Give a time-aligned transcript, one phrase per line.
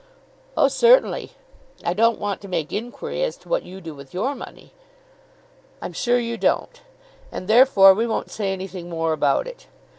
[0.57, 1.33] "Oh, certainly.
[1.85, 4.73] I don't want to make inquiry as to what you do with your money."
[5.79, 6.81] "I'm sure you don't,
[7.31, 9.67] and, therefore, we won't say anything more about it.